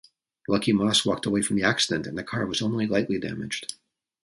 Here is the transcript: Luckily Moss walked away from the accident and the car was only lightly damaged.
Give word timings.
Luckily 0.47 0.73
Moss 0.73 1.05
walked 1.05 1.27
away 1.27 1.43
from 1.43 1.57
the 1.57 1.63
accident 1.63 2.07
and 2.07 2.17
the 2.17 2.23
car 2.23 2.47
was 2.47 2.59
only 2.59 2.87
lightly 2.87 3.19
damaged. 3.19 3.75